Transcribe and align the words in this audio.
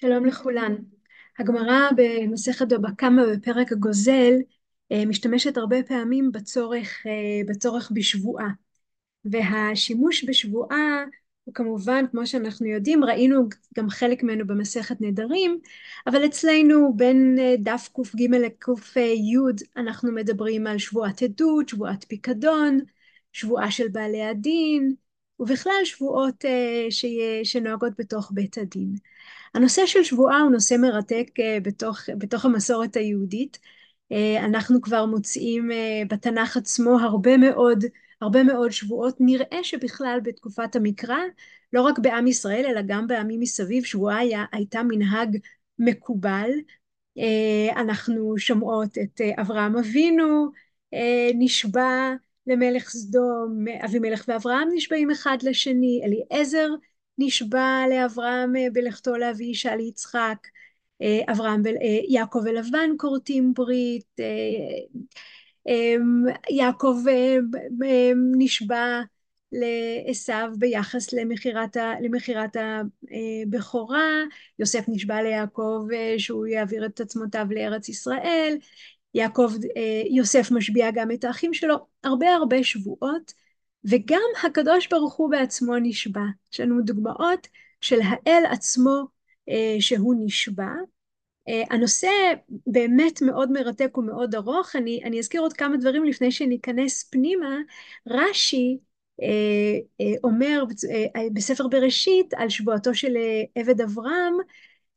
שלום 0.00 0.26
לכולן. 0.26 0.74
הגמרא 1.38 1.88
במסכת 1.96 2.68
בבא 2.68 2.88
קמא 2.96 3.22
בפרק 3.32 3.72
הגוזל 3.72 4.32
אה, 4.92 5.06
משתמשת 5.06 5.56
הרבה 5.56 5.82
פעמים 5.82 6.32
בצורך, 6.32 7.06
אה, 7.06 7.40
בצורך 7.48 7.90
בשבועה. 7.94 8.48
והשימוש 9.24 10.24
בשבועה 10.24 11.04
הוא 11.44 11.54
כמובן, 11.54 12.04
כמו 12.10 12.26
שאנחנו 12.26 12.66
יודעים, 12.66 13.04
ראינו 13.04 13.48
גם 13.76 13.90
חלק 13.90 14.22
ממנו 14.22 14.46
במסכת 14.46 15.00
נדרים, 15.00 15.58
אבל 16.06 16.26
אצלנו 16.26 16.92
בין 16.96 17.36
אה, 17.40 17.54
דף 17.58 17.88
קג 17.92 18.34
לקי 18.34 18.70
אנחנו 19.76 20.12
מדברים 20.12 20.66
על 20.66 20.78
שבועת 20.78 21.22
עדות, 21.22 21.68
שבועת 21.68 22.04
פיקדון, 22.08 22.78
שבועה 23.32 23.70
של 23.70 23.88
בעלי 23.88 24.22
הדין, 24.22 24.94
ובכלל 25.40 25.84
שבועות 25.84 26.44
שנוהגות 27.44 27.92
בתוך 27.98 28.30
בית 28.34 28.58
הדין. 28.58 28.94
הנושא 29.54 29.86
של 29.86 30.04
שבועה 30.04 30.40
הוא 30.40 30.50
נושא 30.50 30.74
מרתק 30.74 31.30
אה, 31.40 31.58
בתוך, 31.62 32.00
בתוך 32.18 32.44
המסורת 32.44 32.96
היהודית. 32.96 33.58
אה, 34.12 34.44
אנחנו 34.44 34.80
כבר 34.80 35.06
מוצאים 35.06 35.70
אה, 35.72 36.02
בתנ"ך 36.10 36.56
עצמו 36.56 36.98
הרבה 37.00 37.36
מאוד, 37.36 37.84
הרבה 38.20 38.42
מאוד 38.42 38.70
שבועות. 38.70 39.16
נראה 39.20 39.58
שבכלל 39.64 40.18
בתקופת 40.22 40.76
המקרא, 40.76 41.18
לא 41.72 41.82
רק 41.82 41.98
בעם 41.98 42.26
ישראל, 42.26 42.66
אלא 42.68 42.80
גם 42.86 43.06
בעמים 43.06 43.40
מסביב, 43.40 43.84
שבועה 43.84 44.18
היה, 44.18 44.44
הייתה 44.52 44.82
מנהג 44.82 45.36
מקובל. 45.78 46.50
אנחנו 47.76 48.38
שומעות 48.38 48.98
את 48.98 49.20
אברהם 49.40 49.76
אבינו 49.76 50.50
נשבע 51.34 52.14
למלך 52.48 52.90
סדום, 52.90 53.64
אבימלך 53.84 54.24
ואברהם 54.28 54.68
נשבעים 54.74 55.10
אחד 55.10 55.36
לשני, 55.42 56.00
אליעזר 56.04 56.68
נשבע 57.18 57.84
לאברהם 57.90 58.56
אה, 58.56 58.66
בלכתו 58.72 59.16
להביא 59.16 59.46
אישה 59.46 59.76
ליצחק, 59.76 60.38
אה, 61.02 61.20
אברהם, 61.32 61.66
אה, 61.66 61.72
יעקב 62.08 62.38
ולבן 62.44 62.90
כורתים 62.98 63.54
ברית, 63.54 64.16
יעקב 66.50 66.96
נשבע 68.38 69.00
לעשו 69.52 70.32
ביחס 70.58 71.12
למכירת 72.00 72.56
הבכורה, 72.56 74.22
יוסף 74.58 74.84
נשבע 74.88 75.22
ליעקב 75.22 75.86
שהוא 76.18 76.46
יעביר 76.46 76.86
את 76.86 77.00
עצמותיו 77.00 77.46
לארץ 77.50 77.88
ישראל, 77.88 78.56
יעקב, 79.14 79.52
יוסף 80.10 80.50
משביע 80.50 80.90
גם 80.90 81.10
את 81.10 81.24
האחים 81.24 81.54
שלו, 81.54 81.76
הרבה 82.04 82.34
הרבה 82.34 82.64
שבועות 82.64 83.32
וגם 83.84 84.20
הקדוש 84.44 84.88
ברוך 84.88 85.14
הוא 85.14 85.30
בעצמו 85.30 85.76
נשבע. 85.76 86.20
יש 86.52 86.60
לנו 86.60 86.82
דוגמאות 86.82 87.48
של 87.80 87.98
האל 88.04 88.42
עצמו 88.50 89.04
אה, 89.48 89.76
שהוא 89.80 90.14
נשבע. 90.18 90.72
אה, 91.48 91.62
הנושא 91.70 92.08
באמת 92.66 93.22
מאוד 93.22 93.52
מרתק 93.52 93.98
ומאוד 93.98 94.34
ארוך, 94.34 94.76
אני, 94.76 95.00
אני 95.04 95.18
אזכיר 95.18 95.40
עוד 95.40 95.52
כמה 95.52 95.76
דברים 95.76 96.04
לפני 96.04 96.32
שניכנס 96.32 97.04
פנימה. 97.04 97.58
רש"י 98.06 98.78
אה, 99.22 99.26
אה, 100.00 100.14
אומר 100.24 100.64
אה, 101.16 101.22
בספר 101.32 101.68
בראשית 101.68 102.34
על 102.34 102.48
שבועתו 102.48 102.94
של 102.94 103.16
אה, 103.16 103.42
עבד 103.62 103.80
אברהם, 103.80 104.34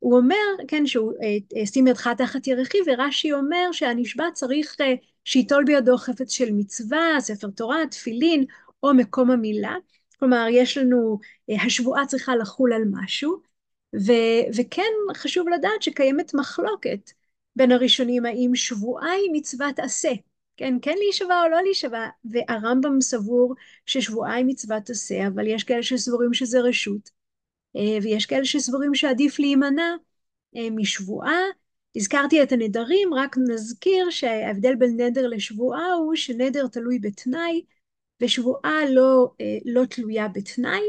הוא 0.01 0.17
אומר, 0.17 0.35
כן, 0.67 0.85
שהוא 0.85 1.13
אה, 1.57 1.65
שים 1.65 1.87
ידך 1.87 2.07
תחת 2.07 2.47
ירחי, 2.47 2.77
ורש"י 2.87 3.33
אומר 3.33 3.71
שהנשבע 3.71 4.25
צריך 4.33 4.75
אה, 4.81 4.93
שייטול 5.25 5.63
בידו 5.63 5.97
חפץ 5.97 6.31
של 6.31 6.51
מצווה, 6.53 7.15
ספר 7.19 7.47
תורה, 7.49 7.87
תפילין, 7.91 8.45
או 8.83 8.93
מקום 8.93 9.31
המילה, 9.31 9.75
כלומר 10.19 10.45
יש 10.51 10.77
לנו, 10.77 11.19
אה, 11.49 11.63
השבועה 11.65 12.05
צריכה 12.05 12.35
לחול 12.35 12.73
על 12.73 12.83
משהו, 12.91 13.41
ו, 13.95 14.11
וכן 14.57 14.91
חשוב 15.15 15.49
לדעת 15.49 15.81
שקיימת 15.81 16.33
מחלוקת 16.33 17.11
בין 17.55 17.71
הראשונים 17.71 18.25
האם 18.25 18.51
שבועה 18.55 19.11
היא 19.11 19.29
מצוות 19.33 19.79
עשה, 19.79 20.11
כן, 20.57 20.73
כן 20.81 20.95
להישבע 20.97 21.41
או 21.43 21.49
לא 21.49 21.61
להישבע, 21.61 22.07
והרמב"ם 22.25 23.01
סבור 23.01 23.55
ששבועה 23.85 24.33
היא 24.33 24.45
מצוות 24.45 24.89
עשה, 24.89 25.27
אבל 25.27 25.47
יש 25.47 25.63
כאלה 25.63 25.83
שסבורים 25.83 26.33
שזה 26.33 26.59
רשות, 26.59 27.09
אה, 27.09 27.20
ויש 27.75 28.25
כאלה 28.25 28.45
שסבורים 28.45 28.95
שעדיף 28.95 29.39
להימנע 29.39 29.95
אה, 30.55 30.67
משבועה. 30.71 31.39
הזכרתי 31.95 32.43
את 32.43 32.51
הנדרים, 32.51 33.13
רק 33.13 33.35
נזכיר 33.37 34.09
שההבדל 34.09 34.75
בין 34.75 35.01
נדר 35.01 35.27
לשבועה 35.27 35.93
הוא 35.93 36.15
שנדר 36.15 36.67
תלוי 36.67 36.99
בתנאי, 36.99 37.61
ושבועה 38.21 38.85
לא, 38.89 39.31
אה, 39.41 39.57
לא 39.65 39.85
תלויה 39.85 40.27
בתנאי, 40.27 40.81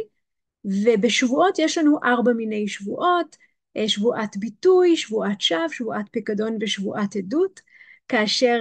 ובשבועות 0.65 1.59
יש 1.59 1.79
לנו 1.79 1.99
ארבע 2.05 2.33
מיני 2.33 2.69
שבועות, 2.69 3.37
אה, 3.77 3.89
שבועת 3.89 4.37
ביטוי, 4.37 4.97
שבועת 4.97 5.41
שווא, 5.41 5.69
שבועת 5.69 6.07
פיקדון 6.11 6.57
ושבועת 6.61 7.17
עדות, 7.17 7.61
כאשר 8.09 8.61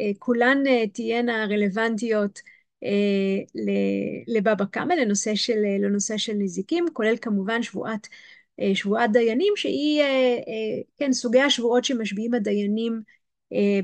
אה, 0.00 0.10
כולן 0.18 0.58
תהיינה 0.92 1.44
רלוונטיות 1.44 2.40
לבבא 4.26 4.64
קמא, 4.64 4.92
לנושא 4.92 5.34
של, 5.34 5.58
לנושא 5.80 6.16
של 6.16 6.32
נזיקים, 6.32 6.86
כולל 6.92 7.16
כמובן 7.20 7.62
שבועת, 7.62 8.08
שבועת 8.74 9.12
דיינים, 9.12 9.52
שהיא, 9.56 10.02
כן, 10.96 11.12
סוגי 11.12 11.40
השבועות 11.40 11.84
שמשביעים 11.84 12.34
הדיינים 12.34 13.00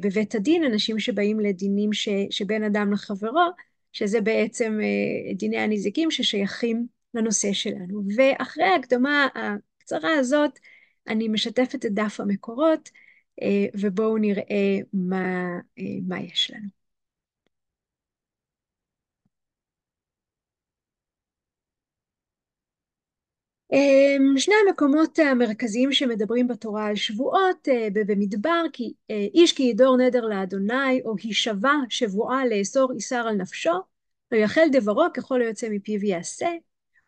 בבית 0.00 0.34
הדין, 0.34 0.65
אנשים 0.65 0.99
שבאים 0.99 1.41
לדינים 1.41 1.93
ש, 1.93 2.09
שבין 2.31 2.65
אדם 2.65 2.93
לחברו, 2.93 3.50
שזה 3.93 4.21
בעצם 4.21 4.78
אה, 4.83 5.34
דיני 5.34 5.59
הנזיקים 5.59 6.11
ששייכים 6.11 6.87
לנושא 7.15 7.53
שלנו. 7.53 8.03
ואחרי 8.17 8.65
ההקדמה 8.65 9.28
הקצרה 9.34 10.15
הזאת, 10.15 10.59
אני 11.09 11.28
משתפת 11.28 11.87
את 11.87 11.93
דף 11.93 12.21
המקורות, 12.21 12.91
אה, 13.43 13.67
ובואו 13.75 14.19
נראה 14.19 14.78
מה, 14.93 15.59
אה, 15.78 15.84
מה 16.09 16.21
יש 16.21 16.50
לנו. 16.50 16.79
שני 24.36 24.54
המקומות 24.66 25.19
המרכזיים 25.19 25.92
שמדברים 25.92 26.48
בתורה 26.48 26.86
על 26.86 26.97
שבועות 26.97 27.69
אה, 27.69 27.88
במדבר, 28.06 28.64
כי 28.72 28.92
אה, 29.10 29.26
איש 29.34 29.53
כי 29.53 29.62
ידור 29.62 29.97
נדר 29.97 30.25
לאדוני, 30.25 31.03
או 31.04 31.14
הישבע 31.22 31.72
שבועה 31.88 32.47
לאסור 32.47 32.92
איסר 32.92 33.16
על 33.28 33.34
נפשו, 33.34 33.72
לא 34.32 34.36
יחל 34.36 34.66
דברו 34.72 35.04
ככל 35.14 35.42
היוצא 35.42 35.69
מפיו 35.70 36.04
יעשה, 36.04 36.48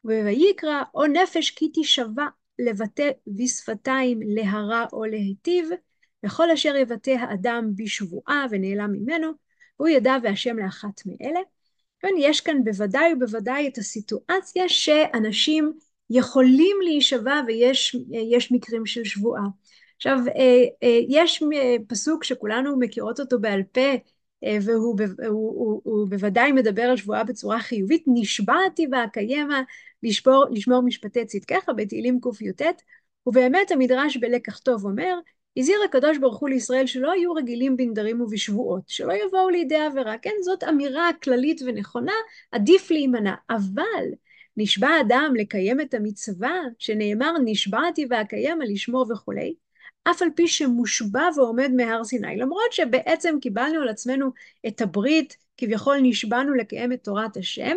ובויקרא 0.04 0.82
או 0.94 1.06
נפש 1.06 1.50
כי 1.50 1.68
תישבע 1.68 2.26
לבטא 2.58 3.10
בשפתיים 3.26 4.20
להרע 4.24 4.84
או 4.92 5.04
להיטיב, 5.04 5.68
וכל 6.26 6.50
אשר 6.50 6.76
יבטא 6.76 7.10
האדם 7.10 7.70
בשבועה 7.76 8.46
ונעלם 8.50 8.92
ממנו, 8.92 9.32
הוא 9.76 9.88
ידע 9.88 10.16
והשם 10.22 10.58
לאחת 10.58 11.00
מאלה. 11.06 11.40
כן, 12.00 12.14
יש 12.18 12.40
כאן 12.40 12.64
בוודאי 12.64 13.12
ובוודאי 13.12 13.68
את 13.68 13.78
הסיטואציה 13.78 14.68
שאנשים 14.68 15.72
יכולים 16.10 16.76
להישבע 16.84 17.40
ויש 17.46 18.52
מקרים 18.52 18.86
של 18.86 19.04
שבועה. 19.04 19.42
עכשיו, 19.96 20.18
אה, 20.36 20.64
אה, 20.82 20.98
יש 21.08 21.42
פסוק 21.88 22.24
שכולנו 22.24 22.78
מכירות 22.78 23.20
אותו 23.20 23.40
בעל 23.40 23.62
פה, 23.62 23.90
אה, 24.44 24.56
והוא 24.62 24.96
הוא, 25.28 25.28
הוא, 25.28 25.80
הוא 25.84 26.08
בוודאי 26.08 26.52
מדבר 26.52 26.82
על 26.82 26.96
שבועה 26.96 27.24
בצורה 27.24 27.60
חיובית, 27.60 28.04
נשבעתי 28.06 28.86
ואקיימה 28.92 29.62
לשמור, 30.02 30.44
לשמור 30.50 30.82
משפטי 30.82 31.26
צדקך 31.26 31.68
בתהילים 31.76 32.20
קי"ט, 32.20 32.62
ובאמת 33.26 33.70
המדרש 33.70 34.16
בלקח 34.16 34.58
טוב 34.58 34.84
אומר, 34.84 35.18
הזהיר 35.56 35.78
הקדוש 35.84 36.18
ברוך 36.18 36.38
הוא 36.38 36.48
לישראל 36.48 36.86
שלא 36.86 37.12
היו 37.12 37.32
רגילים 37.32 37.76
בנדרים 37.76 38.20
ובשבועות, 38.20 38.82
שלא 38.88 39.12
יבואו 39.12 39.48
לידי 39.48 39.76
עבירה. 39.76 40.18
כן, 40.18 40.34
זאת 40.44 40.64
אמירה 40.64 41.10
כללית 41.22 41.60
ונכונה, 41.66 42.12
עדיף 42.52 42.90
להימנע. 42.90 43.34
אבל 43.50 44.04
נשבע 44.56 45.00
אדם 45.00 45.32
לקיים 45.36 45.80
את 45.80 45.94
המצווה, 45.94 46.60
שנאמר 46.78 47.32
נשבעתי 47.44 48.06
ואקיימה 48.10 48.64
לשמור 48.64 49.06
וכולי, 49.12 49.54
אף 50.04 50.22
על 50.22 50.28
פי 50.36 50.48
שמושבע 50.48 51.28
ועומד 51.36 51.70
מהר 51.76 52.04
סיני, 52.04 52.36
למרות 52.36 52.72
שבעצם 52.72 53.38
קיבלנו 53.40 53.80
על 53.82 53.88
עצמנו 53.88 54.30
את 54.66 54.80
הברית, 54.80 55.36
כביכול 55.56 55.98
נשבענו 56.02 56.54
לקיים 56.54 56.92
את 56.92 57.04
תורת 57.04 57.36
השם, 57.36 57.76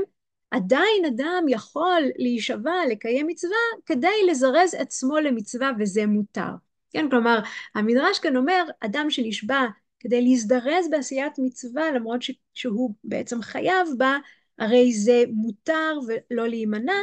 עדיין 0.52 1.06
אדם 1.08 1.46
יכול 1.50 2.02
להישבע, 2.18 2.74
לקיים 2.92 3.28
מצווה, 3.28 3.56
כדי 3.86 4.26
לזרז 4.30 4.74
עצמו 4.74 5.20
למצווה, 5.20 5.72
וזה 5.80 6.06
מותר. 6.06 6.50
כן, 6.92 7.10
כלומר, 7.10 7.40
המדרש 7.76 8.20
כאן 8.20 8.36
אומר, 8.36 8.64
אדם 8.80 9.10
שנשבע 9.10 9.66
כדי 10.00 10.22
להזדרז 10.22 10.90
בעשיית 10.92 11.34
מצווה, 11.38 11.92
למרות 11.92 12.20
שהוא 12.54 12.94
בעצם 13.04 13.42
חייב 13.42 13.88
בה, 13.98 14.18
הרי 14.60 14.94
זה 14.94 15.24
מותר 15.32 16.00
ולא 16.08 16.48
להימנע, 16.48 16.94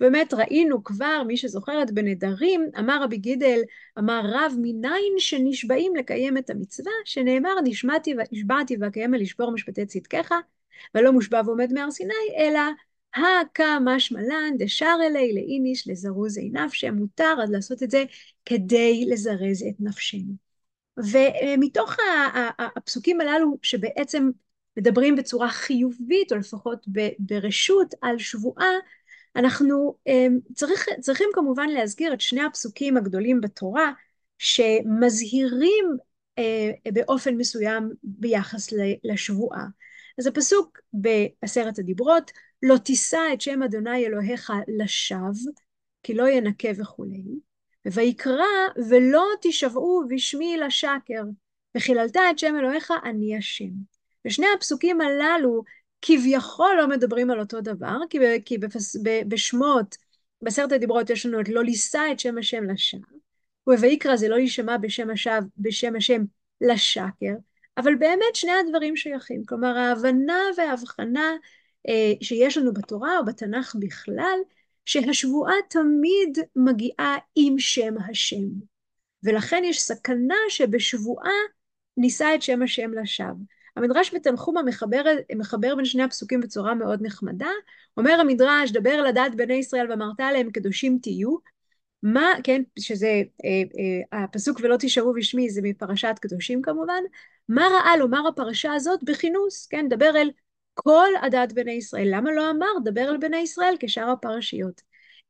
באמת 0.00 0.34
ראינו 0.34 0.84
כבר, 0.84 1.22
מי 1.26 1.36
שזוכרת 1.36 1.90
בנדרים, 1.90 2.70
אמר 2.78 3.02
רבי 3.02 3.16
גידל, 3.16 3.60
אמר 3.98 4.20
רב 4.24 4.54
מניין 4.62 5.12
שנשבעים 5.18 5.96
לקיים 5.96 6.38
את 6.38 6.50
המצווה, 6.50 6.92
שנאמר 7.04 7.54
נשבעתי, 7.64 8.14
נשבעתי 8.32 8.76
ואקיים 8.80 9.14
לשבור 9.14 9.50
משפטי 9.52 9.86
צדקך, 9.86 10.32
ולא 10.94 11.12
מושבע 11.12 11.40
ועומד 11.44 11.72
מהר 11.72 11.90
סיני, 11.90 12.14
אלא 12.36 12.60
הקא 13.14 13.78
משמע 13.84 14.20
לן 14.20 14.56
דשר 14.58 14.96
אלי 15.06 15.32
לאיניש 15.34 15.88
לזרוזי 15.88 16.50
נפשי, 16.52 16.90
מותר 16.90 17.34
אז 17.42 17.50
לעשות 17.50 17.82
את 17.82 17.90
זה 17.90 18.04
כדי 18.44 19.04
לזרז 19.08 19.62
את 19.68 19.74
נפשנו. 19.80 20.34
ומתוך 20.96 21.96
הפסוקים 22.58 23.20
הללו 23.20 23.58
שבעצם 23.62 24.30
מדברים 24.76 25.16
בצורה 25.16 25.48
חיובית, 25.48 26.32
או 26.32 26.36
לפחות 26.36 26.86
ברשות, 27.18 27.94
על 28.00 28.18
שבועה, 28.18 28.70
אנחנו 29.36 29.96
צריך, 30.54 30.86
צריכים 31.00 31.28
כמובן 31.34 31.68
להזכיר 31.68 32.14
את 32.14 32.20
שני 32.20 32.42
הפסוקים 32.42 32.96
הגדולים 32.96 33.40
בתורה, 33.40 33.92
שמזהירים 34.38 35.84
באופן 36.92 37.34
מסוים 37.34 37.90
ביחס 38.02 38.68
לשבועה. 39.04 39.66
אז 40.18 40.26
הפסוק 40.26 40.78
בעשרת 40.92 41.78
הדיברות, 41.78 42.30
לא 42.62 42.76
תישא 42.76 43.20
את 43.32 43.40
שם 43.40 43.62
אדוני 43.62 44.06
אלוהיך 44.06 44.52
לשווא, 44.78 45.52
כי 46.02 46.14
לא 46.14 46.28
ינקה 46.28 46.68
וכולי. 46.78 47.22
ויקרא, 47.86 48.44
ולא 48.88 49.24
תשבעו 49.42 50.02
בשמי 50.08 50.56
לשקר, 50.56 51.22
וחיללת 51.76 52.16
את 52.16 52.38
שם 52.38 52.54
אלוהיך, 52.58 52.92
אני 53.04 53.36
השם. 53.36 53.91
ושני 54.26 54.46
הפסוקים 54.56 55.00
הללו 55.00 55.62
כביכול 56.02 56.74
לא 56.78 56.88
מדברים 56.88 57.30
על 57.30 57.40
אותו 57.40 57.60
דבר, 57.60 57.96
כי, 58.10 58.18
כי 58.44 58.58
בפס, 58.58 58.96
בשמות, 59.28 59.96
בעשרת 60.42 60.72
הדיברות 60.72 61.10
יש 61.10 61.26
לנו 61.26 61.40
את 61.40 61.48
לא 61.48 61.64
לישא 61.64 62.02
את 62.12 62.20
שם 62.20 62.38
השם 62.38 62.64
לשווא, 62.64 63.18
ובויקרא 63.66 64.16
זה 64.16 64.28
לא 64.28 64.36
יישמע 64.36 64.76
בשם 64.76 65.10
השווא, 65.10 65.48
בשם 65.58 65.96
השם 65.96 66.22
לשקר, 66.60 67.34
אבל 67.76 67.94
באמת 67.94 68.34
שני 68.34 68.52
הדברים 68.52 68.96
שייכים, 68.96 69.44
כלומר 69.44 69.78
ההבנה 69.78 70.38
וההבחנה 70.56 71.32
אה, 71.88 72.12
שיש 72.22 72.58
לנו 72.58 72.72
בתורה 72.72 73.18
או 73.18 73.24
בתנ"ך 73.24 73.76
בכלל, 73.78 74.38
שהשבועה 74.84 75.54
תמיד 75.70 76.38
מגיעה 76.56 77.16
עם 77.34 77.58
שם 77.58 77.94
השם. 78.10 78.48
ולכן 79.24 79.62
יש 79.64 79.82
סכנה 79.82 80.36
שבשבועה 80.48 81.32
נישא 81.96 82.32
את 82.34 82.42
שם 82.42 82.62
השם 82.62 82.90
לשווא. 83.02 83.34
המדרש 83.76 84.14
בתנחומה 84.14 84.62
מחבר, 84.62 85.02
מחבר 85.36 85.74
בין 85.76 85.84
שני 85.84 86.02
הפסוקים 86.02 86.40
בצורה 86.40 86.74
מאוד 86.74 87.02
נחמדה. 87.02 87.50
אומר 87.96 88.12
המדרש, 88.12 88.70
דבר 88.70 88.94
אל 88.94 89.06
הדת 89.06 89.34
בני 89.36 89.54
ישראל 89.54 89.90
ואמרת 89.90 90.20
עליהם 90.20 90.50
קדושים 90.50 90.98
תהיו. 91.02 91.36
מה, 92.02 92.30
כן, 92.44 92.62
שזה 92.78 93.06
אה, 93.44 93.62
אה, 94.14 94.24
הפסוק 94.24 94.60
ולא 94.62 94.76
תשארו 94.80 95.12
בשמי 95.12 95.50
זה 95.50 95.60
מפרשת 95.64 96.14
קדושים 96.20 96.62
כמובן. 96.62 97.02
מה 97.48 97.68
ראה 97.72 97.96
לומר 97.96 98.28
הפרשה 98.28 98.72
הזאת 98.72 99.00
בכינוס, 99.04 99.66
כן, 99.66 99.88
דבר 99.88 100.10
אל 100.16 100.30
כל 100.74 101.08
הדת 101.22 101.52
בני 101.52 101.72
ישראל. 101.72 102.08
למה 102.10 102.32
לא 102.32 102.50
אמר 102.50 102.66
דבר 102.84 103.08
אל 103.10 103.16
בני 103.16 103.36
ישראל 103.36 103.74
כשאר 103.80 104.10
הפרשיות? 104.10 104.82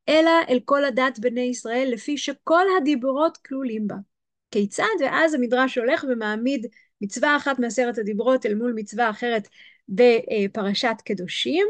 אלא 0.09 0.31
אל 0.49 0.59
כל 0.65 0.85
הדת 0.85 1.19
בני 1.19 1.41
ישראל 1.41 1.89
לפי 1.93 2.17
שכל 2.17 2.65
הדיברות 2.77 3.37
כלולים 3.37 3.87
בה. 3.87 3.95
כיצד? 4.51 4.83
ואז 4.99 5.33
המדרש 5.33 5.77
הולך 5.77 6.05
ומעמיד 6.09 6.67
מצווה 7.03 7.37
אחת 7.37 7.59
מעשרת 7.59 7.97
הדיברות 7.97 8.45
אל 8.45 8.55
מול 8.55 8.73
מצווה 8.75 9.09
אחרת 9.09 9.47
בפרשת 9.89 10.95
קדושים, 11.05 11.67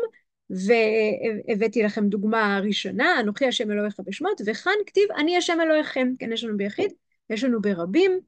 והבאתי 0.49 1.83
לכם 1.83 2.07
דוגמה 2.07 2.59
ראשונה, 2.63 3.19
אנוכי 3.19 3.45
השם 3.45 3.71
אלוהיך 3.71 3.99
בשמות, 4.05 4.41
וכאן 4.45 4.73
כתיב 4.85 5.11
אני 5.11 5.37
השם 5.37 5.57
אלוהיכם, 5.61 6.07
כן, 6.19 6.31
יש 6.31 6.43
לנו 6.43 6.57
ביחיד, 6.57 6.91
יש 7.29 7.43
לנו 7.43 7.61
ברבים, 7.61 8.19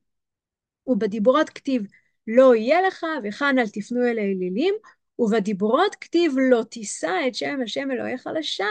ובדיברות 0.87 1.49
כתיב 1.49 1.87
לא 2.27 2.55
יהיה 2.55 2.81
לך, 2.81 3.05
וכאן 3.23 3.59
אל 3.59 3.67
תפנו 3.67 4.05
אל 4.07 4.19
האלילים, 4.19 4.75
ובדיברות 5.19 5.95
כתיב 5.95 6.33
לא 6.49 6.63
תישא 6.63 7.13
את 7.27 7.35
שם 7.35 7.59
השם 7.63 7.91
אלוהיך 7.91 8.27
לשווא, 8.39 8.67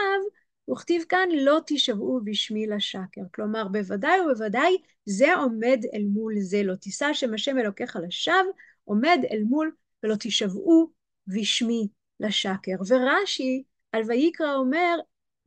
וכתיב 0.71 1.03
כאן 1.09 1.29
לא 1.31 1.59
תשבעו 1.67 2.19
בשמי 2.23 2.67
לשקר. 2.67 3.21
כלומר, 3.35 3.67
בוודאי 3.67 4.19
ובוודאי 4.21 4.77
זה 5.05 5.35
עומד 5.35 5.79
אל 5.93 6.03
מול 6.03 6.33
זה, 6.39 6.63
לא 6.63 6.75
תישא 6.75 7.13
שם 7.13 7.33
השם 7.33 7.57
אלוקיך 7.57 7.97
לשווא, 8.07 8.51
עומד 8.83 9.19
אל 9.31 9.43
מול 9.43 9.71
ולא 10.03 10.15
תשבעו 10.19 10.91
בשמי 11.27 11.87
לשקר. 12.19 12.75
ורש"י 12.87 13.63
על 13.91 14.03
ויקרא 14.07 14.55
אומר, 14.55 14.95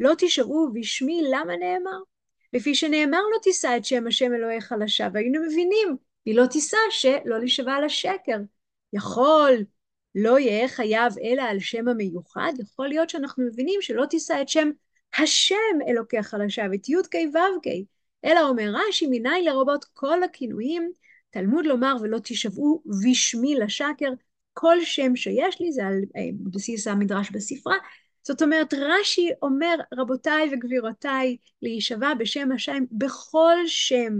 לא 0.00 0.12
תשבעו 0.18 0.68
בשמי, 0.74 1.22
למה 1.30 1.56
נאמר? 1.56 1.98
לפי 2.52 2.74
שנאמר 2.74 3.20
לא 3.34 3.38
תישא 3.42 3.76
את 3.76 3.84
שם 3.84 4.06
השם 4.06 4.34
אלוהיך 4.34 4.74
לשווא, 4.80 5.18
היינו 5.18 5.42
מבינים, 5.42 5.96
היא 6.24 6.34
לא 6.36 6.46
תישא 6.46 6.76
שלא 6.90 7.38
להישבע 7.38 7.80
לשקר. 7.84 8.38
יכול 8.92 9.64
לא 10.14 10.38
יהיה 10.38 10.68
חייב 10.68 11.12
אלא 11.24 11.42
על 11.42 11.60
שם 11.60 11.88
המיוחד, 11.88 12.52
יכול 12.60 12.88
להיות 12.88 13.10
שאנחנו 13.10 13.44
מבינים 13.46 13.82
שלא 13.82 14.06
תישא 14.10 14.38
את 14.42 14.48
שם 14.48 14.70
השם 15.18 15.54
אלוקיך 15.88 16.34
לשווא, 16.34 16.74
את 16.74 16.88
י"ק 16.88 17.14
ו"ק, 17.14 17.72
אלא 18.24 18.48
אומר 18.48 18.72
רש"י, 18.74 19.06
מניין 19.10 19.44
לרבות 19.44 19.84
כל 19.84 20.22
הכינויים, 20.22 20.92
תלמוד 21.30 21.66
לומר 21.66 21.96
ולא 22.00 22.18
תשבעו 22.24 22.82
בשמי 23.02 23.54
לשקר, 23.54 24.10
כל 24.52 24.76
שם 24.84 25.16
שיש 25.16 25.60
לי, 25.60 25.72
זה 25.72 25.86
על 25.86 26.00
אה, 26.16 26.28
בסיס 26.42 26.86
המדרש 26.86 27.30
בספרה, 27.30 27.76
זאת 28.22 28.42
אומרת, 28.42 28.74
רש"י 28.74 29.30
אומר, 29.42 29.74
רבותיי 29.94 30.50
וגבירותיי, 30.52 31.36
להישבע 31.62 32.14
בשם 32.14 32.52
השם 32.52 32.84
בכל 32.92 33.56
שם, 33.66 34.12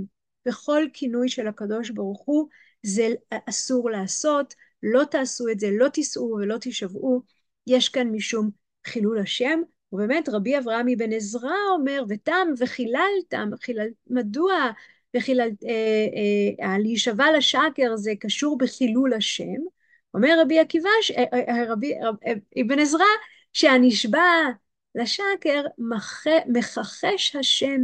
בכל 0.47 0.83
כינוי 0.93 1.29
של 1.29 1.49
הקדוש 1.49 1.91
ברוך 1.91 2.23
הוא, 2.25 2.49
זה 2.83 3.09
אסור 3.49 3.91
לעשות, 3.91 4.55
לא 4.83 5.05
תעשו 5.05 5.49
את 5.49 5.61
זה, 5.61 5.69
לא 5.73 5.89
תישאו 5.89 6.23
ולא 6.23 6.59
תישבעו, 6.59 7.23
יש 7.67 7.89
כאן 7.89 8.09
משום 8.09 8.51
חילול 8.87 9.19
השם, 9.19 9.61
ובאמת 9.93 10.29
רבי 10.29 10.59
אברהם 10.59 10.87
אבן 10.89 11.13
עזרא 11.13 11.55
אומר, 11.75 12.05
ותם 12.09 12.49
וחיללתם, 12.59 13.51
חילל, 13.63 13.89
מדוע 14.11 14.71
וחילל, 15.17 15.51
אה, 15.69 16.65
אה, 16.67 16.79
להישבע 16.79 17.27
לשקר 17.37 17.97
זה 17.97 18.13
קשור 18.21 18.59
בחילול 18.59 19.15
השם? 19.15 19.59
אומר 20.15 20.41
רבי 20.41 20.59
עקיבא, 20.59 20.89
אה, 21.17 21.25
אה, 21.33 21.73
רבי 21.73 21.95
אה, 21.95 22.33
אבן 22.63 22.79
עזרא, 22.79 23.05
שהנשבע 23.53 24.21
לשקר 24.95 25.63
מח, 25.79 26.25
מכחש 26.47 27.37
השם 27.37 27.81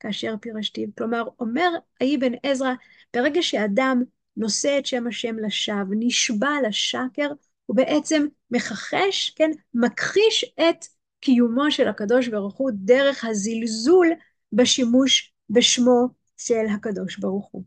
כאשר 0.00 0.34
פירשתיו. 0.40 0.88
כלומר, 0.98 1.28
אומר 1.40 1.70
האבן 2.00 2.32
עזרא, 2.42 2.72
ברגע 3.14 3.42
שאדם 3.42 4.02
נושא 4.36 4.78
את 4.78 4.86
שם 4.86 5.06
השם 5.06 5.38
לשווא, 5.38 5.94
נשבע 5.98 6.50
לשקר, 6.68 7.28
הוא 7.66 7.76
בעצם 7.76 8.26
מכחש, 8.50 9.30
כן, 9.30 9.50
מכחיש 9.74 10.44
את 10.54 10.84
קיומו 11.26 11.70
של 11.70 11.88
הקדוש 11.88 12.28
ברוך 12.28 12.54
הוא 12.56 12.70
דרך 12.74 13.24
הזלזול 13.24 14.08
בשימוש 14.52 15.32
בשמו 15.50 16.08
של 16.36 16.66
הקדוש 16.74 17.18
ברוך 17.18 17.48
הוא. 17.52 17.62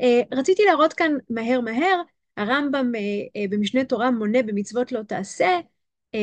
Uh, 0.00 0.36
רציתי 0.38 0.62
להראות 0.64 0.92
כאן 0.92 1.12
מהר 1.30 1.60
מהר, 1.60 2.00
הרמב"ם 2.36 2.92
uh, 2.94 2.98
uh, 2.98 3.50
במשנה 3.50 3.84
תורה 3.84 4.10
מונה 4.10 4.42
במצוות 4.42 4.92
לא 4.92 5.02
תעשה, 5.02 5.58
uh, 6.16 6.18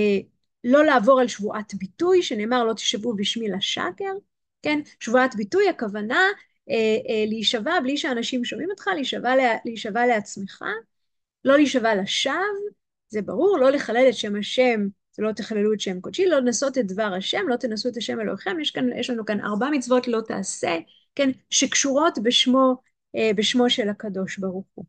לא 0.63 0.85
לעבור 0.85 1.19
על 1.19 1.27
שבועת 1.27 1.73
ביטוי, 1.73 2.23
שנאמר 2.23 2.63
לא 2.63 2.73
תשבעו 2.73 3.15
בשמי 3.15 3.49
לשקר, 3.49 4.13
כן? 4.61 4.79
שבועת 4.99 5.35
ביטוי, 5.35 5.69
הכוונה 5.69 6.21
uh, 6.69 6.71
uh, 6.71 7.29
להישבע 7.29 7.79
בלי 7.79 7.97
שאנשים 7.97 8.45
שומעים 8.45 8.69
אותך, 8.69 8.87
להישבע, 8.87 9.35
לה, 9.35 9.57
להישבע 9.65 10.05
לעצמך, 10.05 10.63
לא 11.45 11.55
להישבע 11.55 11.95
לשווא, 11.95 12.35
זה 13.09 13.21
ברור, 13.21 13.57
לא 13.57 13.71
לחלל 13.71 14.05
את 14.09 14.13
שם 14.13 14.35
השם 14.35 14.87
לא 15.17 15.31
תחללו 15.31 15.73
את 15.73 15.79
שם 15.79 16.01
קודשי, 16.01 16.25
לא 16.25 16.39
לנסות 16.39 16.77
את 16.77 16.87
דבר 16.87 17.13
השם, 17.17 17.47
לא 17.47 17.55
תנסו 17.55 17.89
את 17.89 17.97
השם 17.97 18.19
אלוהיכם, 18.19 18.59
יש, 18.59 18.73
יש 18.95 19.09
לנו 19.09 19.25
כאן 19.25 19.39
ארבע 19.39 19.69
מצוות 19.69 20.07
לא 20.07 20.21
תעשה, 20.21 20.77
כן, 21.15 21.29
שקשורות 21.49 22.19
בשמו, 22.23 22.75
אה, 23.15 23.31
בשמו 23.35 23.69
של 23.69 23.89
הקדוש 23.89 24.37
ברוך 24.37 24.65
הוא. 24.73 24.85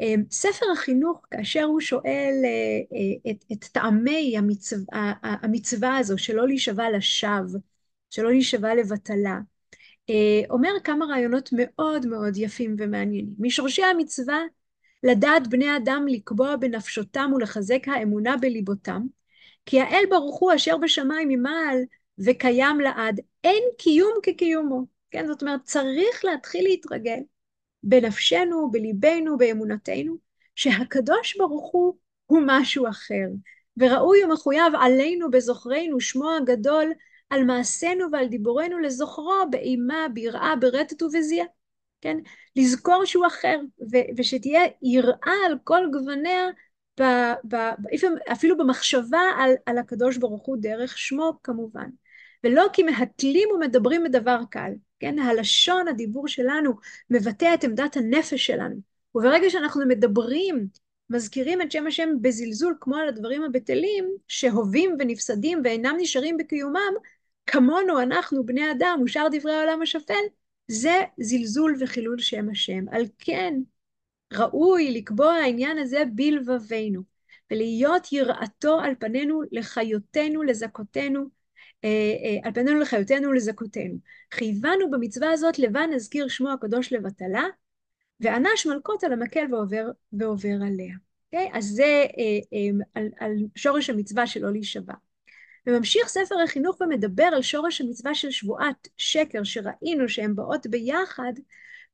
אה, 0.00 0.14
ספר 0.30 0.66
החינוך, 0.72 1.20
כאשר 1.30 1.62
הוא 1.62 1.80
שואל 1.80 2.34
אה, 2.44 3.30
את, 3.30 3.44
את 3.52 3.64
טעמי 3.64 4.38
המצווה, 4.38 5.12
המצווה 5.22 5.96
הזו, 5.96 6.18
שלא 6.18 6.46
להישבע 6.46 6.90
לשווא, 6.90 7.60
שלא 8.10 8.30
להישבע 8.30 8.74
לבטלה, 8.74 9.38
אומר 10.50 10.70
כמה 10.84 11.06
רעיונות 11.06 11.50
מאוד 11.52 12.06
מאוד 12.06 12.36
יפים 12.36 12.76
ומעניינים. 12.78 13.34
משורשי 13.38 13.82
המצווה, 13.82 14.38
לדעת 15.02 15.48
בני 15.48 15.76
אדם 15.76 16.04
לקבוע 16.08 16.56
בנפשותם 16.56 17.30
ולחזק 17.36 17.88
האמונה 17.88 18.36
בליבותם, 18.36 19.06
כי 19.66 19.80
האל 19.80 20.04
ברוך 20.10 20.38
הוא 20.38 20.54
אשר 20.54 20.76
בשמיים 20.76 21.28
ממעל 21.28 21.78
וקיים 22.18 22.80
לעד, 22.80 23.20
אין 23.44 23.62
קיום 23.78 24.12
כקיומו. 24.22 24.82
כן, 25.10 25.26
זאת 25.26 25.42
אומרת, 25.42 25.60
צריך 25.64 26.24
להתחיל 26.24 26.64
להתרגל 26.64 27.20
בנפשנו, 27.82 28.70
בליבנו, 28.70 29.36
באמונתנו, 29.38 30.16
שהקדוש 30.54 31.36
ברוך 31.36 31.70
הוא 31.72 31.96
הוא 32.26 32.40
משהו 32.46 32.88
אחר, 32.88 33.28
וראוי 33.76 34.24
ומחויב 34.24 34.72
עלינו 34.80 35.30
בזוכרנו 35.30 36.00
שמו 36.00 36.30
הגדול, 36.30 36.92
על 37.30 37.44
מעשינו 37.44 38.06
ועל 38.12 38.26
דיבורנו 38.26 38.78
לזוכרו 38.78 39.32
באימה, 39.50 40.06
ביראה, 40.12 40.56
ברטט 40.60 41.02
ובזיעה. 41.02 41.46
כן? 42.00 42.16
לזכור 42.56 43.04
שהוא 43.04 43.26
אחר, 43.26 43.58
ו- 43.92 44.08
ושתהיה 44.16 44.60
יראה 44.82 45.32
על 45.46 45.58
כל 45.64 45.82
גווניה 45.92 46.46
אפילו 48.32 48.56
במחשבה 48.56 49.20
על, 49.38 49.50
על 49.66 49.78
הקדוש 49.78 50.16
ברוך 50.16 50.46
הוא 50.46 50.56
דרך 50.60 50.98
שמו 50.98 51.32
כמובן. 51.42 51.88
ולא 52.44 52.66
כי 52.72 52.82
מהתלים 52.82 53.48
ומדברים 53.54 54.04
בדבר 54.04 54.40
קל, 54.50 54.72
כן? 55.00 55.18
הלשון, 55.18 55.88
הדיבור 55.88 56.28
שלנו, 56.28 56.72
מבטא 57.10 57.54
את 57.54 57.64
עמדת 57.64 57.96
הנפש 57.96 58.46
שלנו. 58.46 58.76
וברגע 59.14 59.50
שאנחנו 59.50 59.86
מדברים, 59.86 60.68
מזכירים 61.10 61.62
את 61.62 61.72
שם 61.72 61.86
השם 61.86 62.08
בזלזול, 62.20 62.76
כמו 62.80 62.96
על 62.96 63.08
הדברים 63.08 63.42
הבטלים, 63.42 64.10
שהווים 64.28 64.96
ונפסדים 64.98 65.60
ואינם 65.64 65.96
נשארים 65.98 66.36
בקיומם, 66.36 66.94
כמונו 67.46 68.02
אנחנו, 68.02 68.46
בני 68.46 68.70
אדם, 68.70 69.00
ושאר 69.04 69.26
דברי 69.32 69.52
העולם 69.54 69.82
השפל, 69.82 70.24
זה 70.68 71.00
זלזול 71.20 71.76
וחילול 71.80 72.18
שם 72.18 72.48
השם. 72.50 72.88
על 72.90 73.02
כן, 73.18 73.54
ראוי 74.32 74.90
לקבוע 74.90 75.32
העניין 75.32 75.78
הזה 75.78 76.02
בלבבינו, 76.14 77.02
ולהיות 77.50 78.12
יראתו 78.12 78.80
על 78.80 78.94
פנינו 78.98 79.42
לחיותנו, 79.52 80.42
לזכותנו, 80.42 81.24
אה, 81.84 81.88
אה, 82.24 82.38
על 82.42 82.52
פנינו 82.52 82.80
לחיותנו 82.80 83.28
ולזכותנו. 83.28 83.98
חייבנו 84.34 84.90
במצווה 84.90 85.32
הזאת 85.32 85.58
לבן 85.58 85.90
נזכיר 85.94 86.28
שמו 86.28 86.52
הקדוש 86.52 86.92
לבטלה, 86.92 87.44
ואנש 88.20 88.66
מלכות 88.66 89.04
על 89.04 89.12
המקל 89.12 89.54
ועובר, 89.54 89.86
ועובר 90.12 90.56
עליה. 90.62 90.94
Okay? 90.94 91.06
אוקיי? 91.26 91.50
אז 91.52 91.64
זה 91.64 92.04
אה, 92.18 92.84
על, 92.94 93.08
על 93.20 93.32
שורש 93.54 93.90
המצווה 93.90 94.26
שלא 94.26 94.52
להישבע. 94.52 94.94
וממשיך 95.66 96.08
ספר 96.08 96.34
החינוך 96.44 96.80
ומדבר 96.80 97.24
על 97.24 97.42
שורש 97.42 97.80
המצווה 97.80 98.14
של 98.14 98.30
שבועת 98.30 98.88
שקר 98.96 99.44
שראינו 99.44 100.08
שהן 100.08 100.34
באות 100.34 100.66
ביחד, 100.66 101.32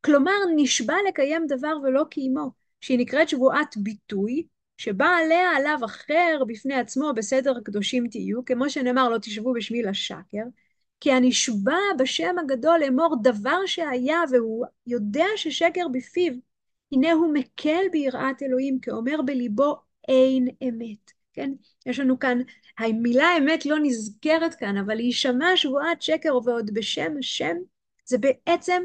כלומר 0.04 0.37
נשבע 0.56 0.94
לקיים 1.09 1.47
דבר 1.47 1.76
ולא 1.82 2.04
קיימו, 2.11 2.50
שהיא 2.80 2.99
נקראת 2.99 3.28
שבועת 3.28 3.76
ביטוי, 3.76 4.47
שבא 4.78 5.06
עליה 5.06 5.50
עליו 5.56 5.78
אחר 5.85 6.42
בפני 6.47 6.75
עצמו 6.75 7.12
בסדר 7.16 7.56
הקדושים 7.56 8.09
תהיו, 8.09 8.44
כמו 8.44 8.71
שנאמר 8.71 9.09
לא 9.09 9.18
תשבו 9.18 9.52
בשמי 9.52 9.82
לשקר, 9.82 10.44
כי 11.00 11.12
הנשבע 11.12 11.78
בשם 11.99 12.38
הגדול 12.38 12.80
לאמור 12.80 13.16
דבר 13.23 13.66
שהיה 13.66 14.21
והוא 14.30 14.66
יודע 14.87 15.26
ששקר 15.37 15.88
בפיו, 15.92 16.32
הנה 16.92 17.12
הוא 17.12 17.32
מקל 17.35 17.82
ביראת 17.92 18.42
אלוהים, 18.42 18.78
כאומר 18.80 19.23
בליבו 19.23 19.76
אין 20.09 20.49
אמת, 20.68 21.11
כן? 21.32 21.50
יש 21.87 21.99
לנו 21.99 22.18
כאן, 22.18 22.38
המילה 22.78 23.28
אמת 23.38 23.66
לא 23.66 23.76
נזכרת 23.82 24.54
כאן, 24.54 24.76
אבל 24.76 24.94
להישמע 24.94 25.56
שבועת 25.56 26.02
שקר 26.02 26.37
ועוד 26.44 26.71
בשם 26.75 27.12
השם, 27.18 27.56
זה 28.04 28.18
בעצם 28.18 28.82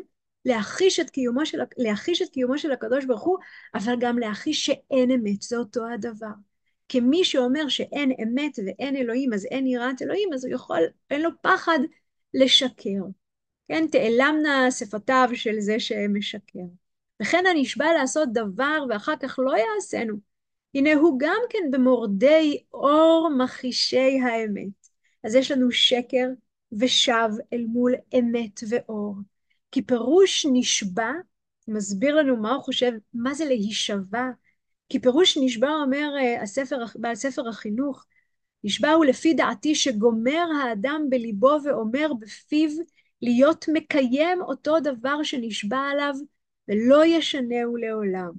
להחיש 0.47 0.99
את 0.99 1.11
של, 1.43 1.59
להחיש 1.77 2.21
את 2.21 2.29
קיומו 2.29 2.57
של 2.57 2.71
הקדוש 2.71 3.05
ברוך 3.05 3.23
הוא, 3.23 3.37
אבל 3.75 3.95
גם 3.99 4.19
להחיש 4.19 4.65
שאין 4.65 5.11
אמת, 5.11 5.41
זה 5.41 5.57
אותו 5.57 5.87
הדבר. 5.93 6.27
כמי 6.89 7.23
שאומר 7.23 7.69
שאין 7.69 8.11
אמת 8.23 8.59
ואין 8.65 8.95
אלוהים, 8.95 9.33
אז 9.33 9.45
אין 9.45 9.67
יראת 9.67 10.01
אלוהים, 10.01 10.33
אז 10.33 10.45
הוא 10.45 10.53
יכול, 10.53 10.79
אין 11.09 11.21
לו 11.21 11.29
פחד 11.41 11.79
לשקר. 12.33 13.01
כן, 13.67 13.87
תעלמנה 13.91 14.71
שפתיו 14.71 15.29
של 15.33 15.59
זה 15.59 15.79
שמשקר. 15.79 16.59
וכן 17.21 17.43
הנשבע 17.45 17.93
לעשות 17.93 18.33
דבר 18.33 18.85
ואחר 18.89 19.13
כך 19.19 19.39
לא 19.39 19.53
יעשינו. 19.57 20.15
הנה 20.75 20.93
הוא 20.93 21.19
גם 21.19 21.41
כן 21.49 21.71
במורדי 21.71 22.63
אור 22.73 23.29
מכחישי 23.37 24.19
האמת. 24.19 24.87
אז 25.23 25.35
יש 25.35 25.51
לנו 25.51 25.71
שקר 25.71 26.27
ושב 26.71 27.29
אל 27.53 27.65
מול 27.65 27.93
אמת 28.19 28.59
ואור. 28.69 29.15
כי 29.71 29.81
פירוש 29.81 30.45
נשבע, 30.53 31.11
מסביר 31.67 32.15
לנו 32.15 32.37
מה 32.37 32.53
הוא 32.53 32.63
חושב, 32.63 32.91
מה 33.13 33.33
זה 33.33 33.45
להישבע. 33.45 34.29
כי 34.89 34.99
פירוש 34.99 35.37
נשבע 35.41 35.69
אומר 35.69 36.09
אה, 36.19 36.41
הספר, 36.41 36.77
בעל 36.95 37.15
ספר 37.15 37.49
החינוך, 37.49 38.05
נשבע 38.63 38.91
הוא 38.91 39.05
לפי 39.05 39.33
דעתי 39.33 39.75
שגומר 39.75 40.45
האדם 40.63 41.01
בליבו 41.09 41.57
ואומר 41.63 42.13
בפיו 42.19 42.69
להיות 43.21 43.65
מקיים 43.73 44.41
אותו 44.41 44.79
דבר 44.79 45.23
שנשבע 45.23 45.77
עליו 45.77 46.13
ולא 46.67 47.05
ישנהו 47.05 47.77
לעולם. 47.77 48.31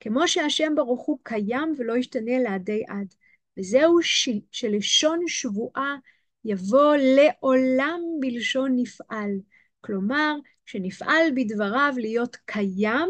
כמו 0.00 0.28
שהשם 0.28 0.72
ברוך 0.76 1.06
הוא 1.06 1.18
קיים 1.22 1.74
ולא 1.78 1.96
ישתנה 1.96 2.38
לעדי 2.38 2.82
עד. 2.88 3.14
וזהו 3.58 4.02
ש... 4.02 4.28
שלשון 4.52 5.20
שבועה 5.26 5.96
יבוא 6.44 6.96
לעולם 6.96 8.00
בלשון 8.20 8.72
נפעל. 8.76 9.30
כלומר, 9.80 10.34
שנפעל 10.66 11.22
בדבריו 11.36 11.94
להיות 11.96 12.36
קיים, 12.44 13.08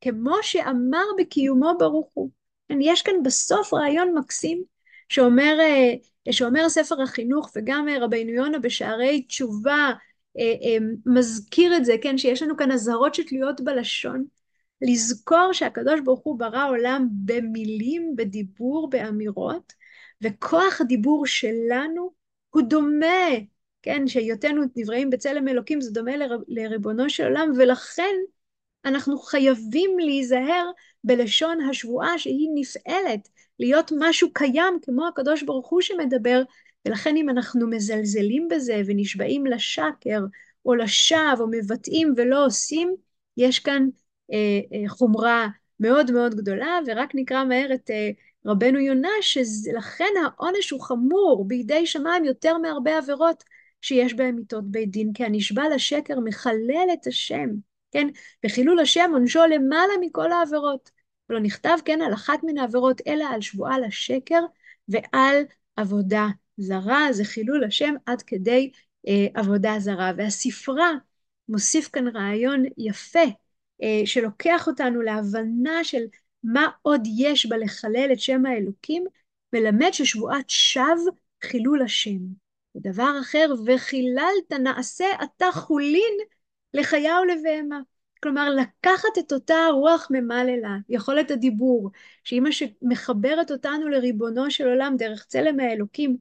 כמו 0.00 0.36
שאמר 0.42 1.04
בקיומו 1.18 1.72
ברוך 1.78 2.10
הוא. 2.14 2.30
כן, 2.68 2.78
יש 2.80 3.02
כאן 3.02 3.14
בסוף 3.24 3.74
רעיון 3.74 4.18
מקסים 4.18 4.62
שאומר, 5.08 5.56
אה, 5.60 6.32
שאומר 6.32 6.68
ספר 6.68 7.02
החינוך 7.02 7.50
וגם 7.56 7.88
אה, 7.88 7.98
רבינו 8.00 8.30
יונה 8.30 8.58
בשערי 8.58 9.22
תשובה 9.22 9.90
אה, 10.38 10.76
מזכיר 11.06 11.76
את 11.76 11.84
זה, 11.84 11.94
כן, 12.02 12.18
שיש 12.18 12.42
לנו 12.42 12.56
כאן 12.56 12.72
אזהרות 12.72 13.14
שתלויות 13.14 13.60
בלשון, 13.60 14.24
לזכור 14.82 15.52
שהקדוש 15.52 16.00
ברוך 16.00 16.20
הוא 16.24 16.38
ברא 16.38 16.68
עולם 16.68 17.08
במילים, 17.10 18.12
בדיבור, 18.16 18.90
באמירות, 18.90 19.72
וכוח 20.22 20.80
הדיבור 20.80 21.26
שלנו 21.26 22.12
הוא 22.50 22.62
דומה 22.62 23.28
כן, 23.86 24.06
שהיותנו 24.06 24.62
נבראים 24.76 25.10
בצלם 25.10 25.48
אלוקים 25.48 25.80
זה 25.80 25.90
דומה 25.90 26.16
לר, 26.16 26.36
לריבונו 26.48 27.10
של 27.10 27.24
עולם, 27.24 27.52
ולכן 27.56 28.14
אנחנו 28.84 29.18
חייבים 29.18 29.98
להיזהר 29.98 30.70
בלשון 31.04 31.60
השבועה 31.60 32.18
שהיא 32.18 32.48
נפעלת, 32.54 33.28
להיות 33.58 33.92
משהו 33.98 34.32
קיים 34.32 34.78
כמו 34.82 35.06
הקדוש 35.06 35.42
ברוך 35.42 35.68
הוא 35.68 35.80
שמדבר, 35.80 36.42
ולכן 36.86 37.16
אם 37.16 37.30
אנחנו 37.30 37.70
מזלזלים 37.70 38.48
בזה 38.50 38.82
ונשבעים 38.86 39.46
לשקר 39.46 40.20
או 40.64 40.74
לשווא 40.74 41.40
או 41.40 41.46
מבטאים 41.50 42.14
ולא 42.16 42.46
עושים, 42.46 42.94
יש 43.36 43.58
כאן 43.58 43.88
אה, 44.32 44.60
אה, 44.72 44.88
חומרה 44.88 45.48
מאוד 45.80 46.10
מאוד 46.10 46.34
גדולה, 46.34 46.78
ורק 46.86 47.10
נקרא 47.14 47.44
מהר 47.44 47.74
את 47.74 47.90
אה, 47.90 48.10
רבנו 48.46 48.78
יונה, 48.78 49.08
שלכן 49.20 50.12
העונש 50.24 50.70
הוא 50.70 50.80
חמור 50.80 51.44
בידי 51.48 51.86
שמיים 51.86 52.24
יותר 52.24 52.58
מהרבה 52.58 52.98
עבירות. 52.98 53.44
שיש 53.82 54.14
בהם 54.14 54.36
מיתות 54.36 54.70
בית 54.70 54.90
דין, 54.90 55.12
כי 55.12 55.24
הנשבע 55.24 55.62
לשקר 55.74 56.20
מחלל 56.20 56.88
את 56.92 57.06
השם, 57.06 57.48
כן? 57.90 58.08
וחילול 58.46 58.80
השם 58.80 59.10
עונשו 59.12 59.40
למעלה 59.46 59.92
מכל 60.00 60.32
העבירות. 60.32 60.90
ולא 61.28 61.40
נכתב, 61.40 61.76
כן, 61.84 62.02
על 62.02 62.14
אחת 62.14 62.38
מן 62.42 62.58
העבירות, 62.58 63.00
אלא 63.06 63.24
על 63.24 63.40
שבועה 63.40 63.78
לשקר 63.78 64.40
ועל 64.88 65.42
עבודה 65.76 66.26
זרה, 66.56 67.08
זה 67.12 67.24
חילול 67.24 67.64
השם 67.64 67.94
עד 68.06 68.22
כדי 68.22 68.70
אה, 69.08 69.26
עבודה 69.34 69.74
זרה. 69.78 70.12
והספרה 70.16 70.90
מוסיף 71.48 71.88
כאן 71.88 72.08
רעיון 72.08 72.64
יפה, 72.78 73.24
אה, 73.82 74.02
שלוקח 74.04 74.68
אותנו 74.68 75.02
להבנה 75.02 75.84
של 75.84 76.02
מה 76.44 76.68
עוד 76.82 77.00
יש 77.18 77.46
בה 77.46 77.56
לחלל 77.56 78.08
את 78.12 78.20
שם 78.20 78.46
האלוקים, 78.46 79.04
מלמד 79.52 79.90
ששבועת 79.92 80.50
שווא 80.50 81.12
חילול 81.44 81.82
השם. 81.82 82.45
ודבר 82.76 83.18
אחר, 83.20 83.52
וחיללת 83.66 84.52
נעשה 84.60 85.06
אתה 85.24 85.46
חולין 85.52 86.14
לחיה 86.74 87.14
ולבהמה. 87.22 87.80
כלומר, 88.22 88.50
לקחת 88.50 89.18
את 89.18 89.32
אותה 89.32 89.66
רוח 89.72 90.08
ממללה, 90.10 90.76
יכולת 90.88 91.30
הדיבור, 91.30 91.90
שהיא 92.24 92.40
מה 92.40 92.52
שמחברת 92.52 93.50
אותנו 93.50 93.88
לריבונו 93.88 94.50
של 94.50 94.68
עולם 94.68 94.94
דרך 94.98 95.24
צלם 95.24 95.60
האלוקים, 95.60 96.16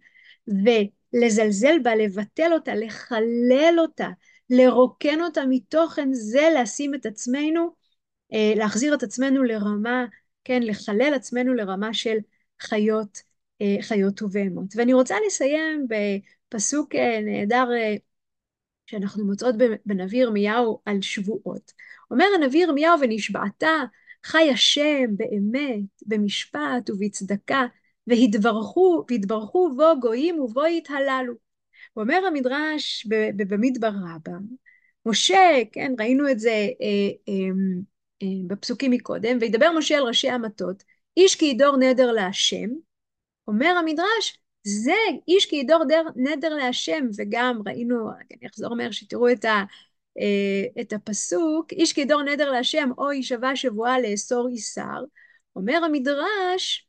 ולזלזל 0.48 1.80
בה, 1.84 1.96
לבטל 1.96 2.54
אותה, 2.54 2.76
לחלל 2.76 3.76
אותה, 3.78 4.10
לרוקן 4.50 5.22
אותה 5.22 5.42
מתוכן, 5.50 6.14
זה 6.14 6.50
לשים 6.62 6.96
את 6.96 7.06
עצמנו, 7.06 7.76
אה, 8.34 8.54
להחזיר 8.56 8.94
את 8.94 9.04
עצמנו 9.04 9.44
לרמה, 9.44 10.06
כן, 10.44 10.64
לחלל 10.64 11.14
עצמנו 11.16 11.54
לרמה 11.54 11.94
של 11.94 12.18
חיות, 12.62 13.22
אה, 13.62 13.76
חיות 13.82 14.22
ובהמות. 14.22 14.74
ואני 14.76 14.94
רוצה 14.94 15.16
לסיים 15.28 15.88
פסוק 16.56 16.96
אה, 16.96 17.22
נהדר 17.22 17.68
אה, 17.78 17.96
שאנחנו 18.86 19.26
מוצאות 19.26 19.56
בנביא 19.86 20.20
ירמיהו 20.20 20.82
על 20.86 21.02
שבועות. 21.02 21.72
אומר 22.12 22.26
הנביא 22.36 22.64
ירמיהו, 22.64 23.00
ונשבעת 23.02 23.64
חי 24.26 24.50
השם 24.54 25.16
באמת, 25.18 26.02
במשפט 26.06 26.90
ובצדקה, 26.90 27.66
והתברכו, 28.08 29.06
והתברכו 29.10 29.76
בו 29.76 30.00
גויים 30.02 30.40
ובו 30.40 30.66
יתהללו. 30.66 31.34
אומר 31.98 32.22
המדרש 32.28 33.08
במדבר 33.36 33.92
רבה, 34.14 34.32
משה, 35.06 35.40
כן, 35.72 35.94
ראינו 36.00 36.32
את 36.32 36.40
זה 36.40 36.50
אה, 36.50 37.10
אה, 37.30 37.50
אה, 38.24 38.28
בפסוקים 38.48 38.92
מקודם, 38.92 39.38
וידבר 39.42 39.72
משה 39.78 39.98
אל 39.98 40.04
ראשי 40.04 40.30
המטות, 40.30 40.84
איש 41.18 41.36
כי 41.36 41.46
ידור 41.46 41.78
נדר 41.78 42.12
להשם, 42.12 42.70
אומר 43.48 43.76
המדרש, 43.80 44.40
זה 44.66 44.96
איש 45.28 45.46
כי 45.46 45.56
ידור 45.56 45.84
נדר 46.16 46.54
להשם, 46.56 47.08
וגם 47.18 47.62
ראינו, 47.66 48.10
אני 48.12 48.50
אחזור 48.50 48.76
מהר 48.76 48.92
שתראו 48.92 49.32
את, 49.32 49.46
ה, 49.46 49.64
אה, 50.20 50.82
את 50.82 50.94
הפסוק, 50.94 51.72
איש 51.72 51.94
כי 51.94 52.02
ידור 52.02 52.24
נדר 52.24 52.52
להשם, 52.52 52.90
או 52.98 53.12
יישבע 53.12 53.56
שבועה 53.56 54.00
לאסור 54.00 54.48
איסר, 54.48 55.04
אומר 55.56 55.84
המדרש, 55.86 56.88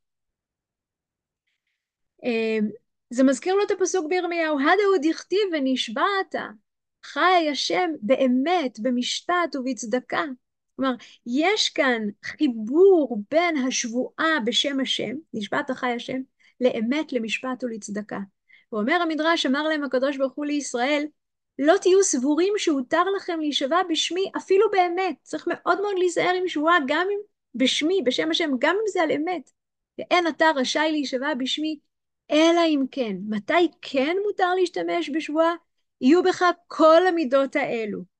זה 3.10 3.24
מזכיר 3.24 3.54
לו 3.54 3.62
את 3.62 3.70
הפסוק 3.70 4.06
בירמיהו, 4.08 4.58
הדאו 4.60 5.10
דכתיב 5.12 5.40
ונשבעת, 5.52 6.34
חי 7.04 7.48
השם 7.52 7.90
באמת 8.02 8.80
במשפט 8.80 9.56
ובצדקה. 9.56 10.24
כלומר, 10.76 10.94
יש 11.26 11.68
כאן 11.68 12.02
חיבור 12.24 13.22
בין 13.30 13.56
השבועה 13.56 14.40
בשם 14.46 14.80
השם, 14.80 15.12
נשבעת 15.34 15.70
חי 15.70 15.90
השם, 15.90 16.20
לאמת, 16.60 17.12
למשפט 17.12 17.64
ולצדקה. 17.64 18.18
ואומר 18.72 18.94
המדרש, 19.02 19.46
אמר 19.46 19.62
להם 19.62 19.84
הקדוש 19.84 20.16
ברוך 20.16 20.32
הוא 20.32 20.46
לישראל, 20.46 21.04
לא 21.58 21.74
תהיו 21.76 22.02
סבורים 22.02 22.52
שהותר 22.56 23.02
לכם 23.16 23.40
להישבע 23.40 23.82
בשמי 23.88 24.30
אפילו 24.36 24.70
באמת. 24.70 25.16
צריך 25.22 25.44
מאוד 25.48 25.80
מאוד 25.80 25.94
להיזהר 25.98 26.34
עם 26.34 26.48
שבועה, 26.48 26.76
גם 26.86 27.06
אם 27.12 27.18
בשמי, 27.54 28.02
בשם 28.04 28.30
השם, 28.30 28.50
גם 28.58 28.76
אם 28.82 28.92
זה 28.92 29.02
על 29.02 29.12
אמת. 29.12 29.50
ואין 29.98 30.26
אתה 30.26 30.46
רשאי 30.56 30.90
להישבע 30.90 31.34
בשמי, 31.34 31.78
אלא 32.30 32.60
אם 32.66 32.84
כן. 32.90 33.16
מתי 33.28 33.68
כן 33.82 34.16
מותר 34.26 34.54
להשתמש 34.54 35.10
בשבועה? 35.10 35.54
יהיו 36.00 36.22
בך 36.22 36.44
כל 36.66 37.06
המידות 37.06 37.56
האלו. 37.56 38.15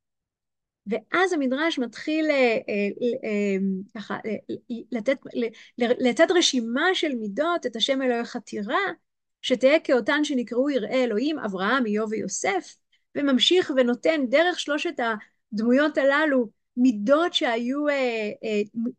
ואז 0.87 1.33
המדרש 1.33 1.79
מתחיל 1.79 2.31
אה, 2.31 2.59
אה, 3.25 3.57
ככה 3.95 4.19
לתת, 4.93 5.19
לתת 5.79 6.31
רשימה 6.31 6.95
של 6.95 7.15
מידות, 7.15 7.67
את 7.67 7.77
השם 7.77 8.03
אלוהיך 8.03 8.37
תירא, 8.37 8.75
שתהא 9.43 9.79
כאותן 9.85 10.25
שנקראו 10.25 10.71
יראי 10.71 11.05
אלוהים, 11.05 11.39
אברהם, 11.39 11.87
איוב 11.87 12.13
ויוסף, 12.13 12.77
וממשיך 13.15 13.73
ונותן 13.77 14.27
דרך 14.29 14.61
שלושת 14.61 14.95
הדמויות 15.53 15.99
הללו 15.99 16.49
מידות 16.77 17.35
שהיו, 17.35 17.89
אה, 17.89 18.31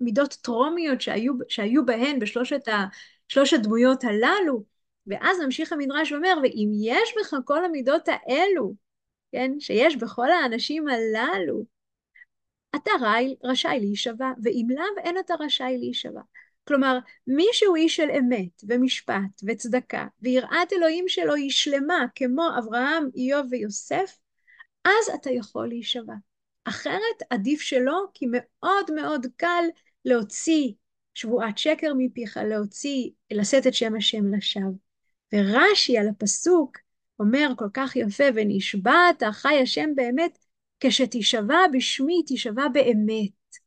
מידות 0.01 0.37
טרומיות 0.41 1.01
שהיו, 1.01 1.33
שהיו 1.49 1.85
בהן 1.85 2.19
בשלושת 2.19 2.67
ה, 2.67 2.85
שלוש 3.27 3.53
הדמויות 3.53 4.03
הללו, 4.03 4.63
ואז 5.07 5.39
ממשיך 5.39 5.73
המדרש 5.73 6.11
ואומר, 6.11 6.33
ואם 6.43 6.69
יש 6.81 7.13
בך 7.19 7.37
כל 7.45 7.65
המידות 7.65 8.07
האלו, 8.07 8.73
כן, 9.31 9.51
שיש 9.59 9.95
בכל 9.95 10.31
האנשים 10.31 10.87
הללו, 10.87 11.76
אתה 12.77 12.91
רשאי 13.43 13.79
להישבע, 13.79 14.31
ואם 14.43 14.67
לאו, 14.69 15.03
אין 15.03 15.15
אתה 15.19 15.33
רשאי 15.39 15.77
להישבע. 15.77 16.21
כלומר, 16.67 16.99
מי 17.27 17.45
שהוא 17.51 17.75
איש 17.75 17.95
של 17.95 18.09
אמת 18.19 18.63
ומשפט 18.67 19.41
וצדקה, 19.47 20.07
ויראת 20.21 20.73
אלוהים 20.73 21.07
שלו 21.07 21.35
היא 21.35 21.51
שלמה, 21.51 22.05
כמו 22.15 22.47
אברהם, 22.59 23.09
איוב 23.15 23.47
ויוסף, 23.51 24.17
אז 24.85 25.09
אתה 25.15 25.31
יכול 25.31 25.67
להישבע. 25.67 26.13
אחרת 26.65 27.23
עדיף 27.29 27.61
שלא, 27.61 28.03
כי 28.13 28.25
מאוד 28.29 28.91
מאוד 28.95 29.25
קל 29.37 29.65
להוציא 30.05 30.71
שבועת 31.13 31.57
שקר 31.57 31.93
מפיך, 31.97 32.39
להוציא, 32.43 33.09
לשאת 33.31 33.67
את 33.67 33.73
שם 33.73 33.95
השם 33.95 34.33
לשווא. 34.33 34.71
ורש"י 35.33 35.97
על 35.97 36.07
הפסוק 36.09 36.77
אומר 37.19 37.47
כל 37.57 37.69
כך 37.73 37.95
יפה, 37.95 38.23
ונשבעת 38.35 39.23
חי 39.31 39.59
השם 39.61 39.89
באמת, 39.95 40.37
כשתישבע 40.79 41.59
בשמי 41.73 42.23
תישבע 42.27 42.67
באמת, 42.67 43.57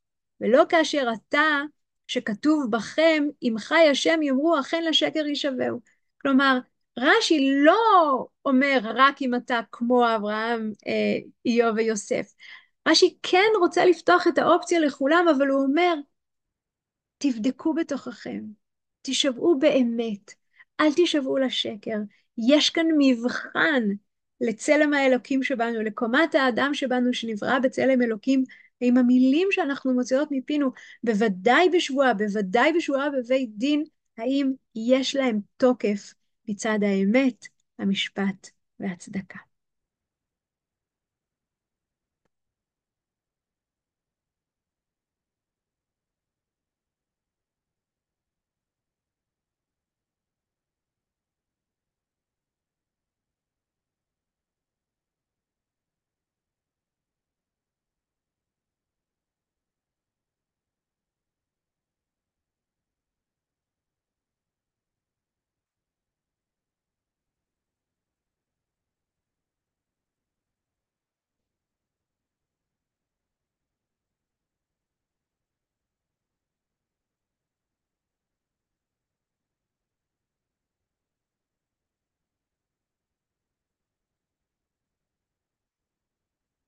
ולא 0.41 0.63
כאשר 0.69 1.09
אתה, 1.15 1.61
שכתוב 2.07 2.67
בכם, 2.71 3.25
אם 3.43 3.55
חי 3.59 3.89
השם 3.91 4.23
יאמרו 4.23 4.61
אכן 4.61 4.85
לשקר 4.85 5.27
יישבעו. 5.27 5.81
כלומר, 6.23 6.59
רש"י 6.99 7.51
לא 7.65 8.27
אומר 8.45 8.79
רק 8.83 9.23
אם 9.23 9.35
אתה 9.35 9.61
כמו 9.73 10.15
אברהם, 10.17 10.73
אה, 10.87 11.19
איוב 11.47 11.77
ויוסף. 11.77 12.33
רש"י 12.89 13.19
כן 13.23 13.49
רוצה 13.61 13.85
לפתוח 13.85 14.27
את 14.29 14.39
האופציה 14.39 14.81
לכולם, 14.81 15.27
אבל 15.37 15.49
הוא 15.49 15.63
אומר, 15.63 15.95
תבדקו 17.19 17.75
בתוככם, 17.75 18.41
תישבעו 19.03 19.59
באמת, 19.59 20.35
אל 20.81 20.95
תישבעו 20.95 21.39
לשקר. 21.39 21.97
יש 22.39 22.71
כאן 22.71 22.87
מבחן 22.99 23.83
לצלם 24.41 24.95
האלוקים 24.95 25.43
שבנו, 25.43 25.83
לקומת 25.83 26.35
האדם 26.35 26.75
שבנו, 26.75 27.15
שנברא 27.15 27.59
בצלם 27.59 28.03
אלוקים, 28.03 28.45
ועם 28.81 28.97
המילים 28.97 29.49
שאנחנו 29.51 29.95
מוציאות 29.95 30.29
מפינו, 30.31 30.71
בוודאי 31.05 31.69
בשבועה, 31.69 32.15
בוודאי 32.15 32.73
בשבועה 32.73 33.11
בבית 33.11 33.51
דין, 33.57 33.85
האם 34.19 34.53
יש 34.75 35.17
להם 35.17 35.41
תוקף 35.57 36.15
מצד 36.49 36.79
האמת, 36.83 37.47
המשפט 37.79 38.51
והצדקה. 38.81 39.50